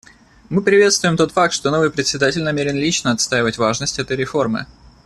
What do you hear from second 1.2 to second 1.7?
факт, что